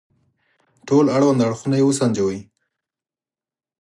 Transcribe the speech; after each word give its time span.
ټول 0.87 1.05
اړوند 1.15 1.43
اړخونه 1.47 1.75
يې 1.79 1.85
وسنجوي. 1.87 2.39